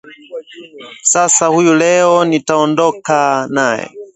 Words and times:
Sasa 1.03 1.45
huyu 1.47 1.73
leo 1.73 2.25
nitaondoka 2.25 3.47
naye 3.51 3.89